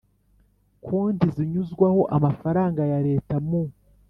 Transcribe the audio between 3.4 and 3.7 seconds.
mu